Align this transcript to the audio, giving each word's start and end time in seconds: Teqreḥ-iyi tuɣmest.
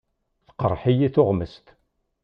Teqreḥ-iyi 0.47 1.07
tuɣmest. 1.13 1.65